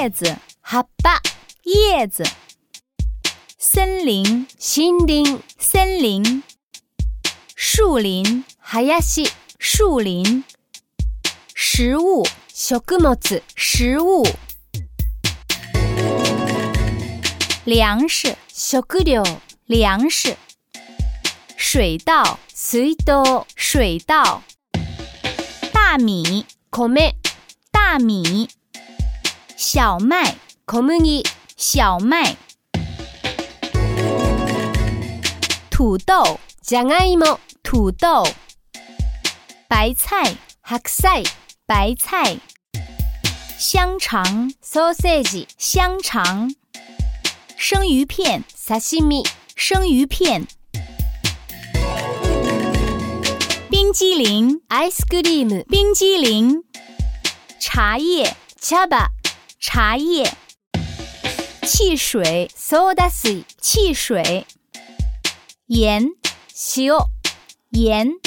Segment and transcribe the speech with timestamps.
[0.00, 0.24] 叶子，
[0.64, 1.20] ハバ。
[1.64, 2.24] 叶子，
[3.58, 6.42] 森林，森林，森林，
[7.54, 9.30] 树林，ハヤシ。
[9.58, 10.42] 树林，
[11.54, 14.24] 食物，食物，
[17.66, 19.22] 粮食，食料，
[19.66, 20.34] 粮食，
[21.58, 24.42] 水稻，水稻，水稻，
[25.74, 27.12] 大米，コメ，
[27.70, 28.48] 大米。
[29.60, 30.38] 小麦，小
[30.90, 31.18] 麦，
[31.54, 32.36] 小麦，
[35.70, 37.38] 土豆，ジャガイモ。
[37.62, 38.26] 土豆，
[39.68, 41.22] 白菜，白菜，
[41.66, 42.38] 白菜，
[43.58, 46.50] 香肠，u s a g e 香肠，
[47.58, 49.26] 生鱼片，サシミ。
[49.56, 50.46] 生鱼片，
[53.68, 54.90] 冰激凌，c e
[55.22, 56.64] cream，冰激凌，
[57.60, 58.88] 茶叶，チャ
[59.60, 60.24] 茶叶，
[61.66, 64.46] 汽水 （soda 水），汽水，
[65.66, 66.08] 盐
[66.52, 67.06] s h o
[67.72, 68.19] 盐。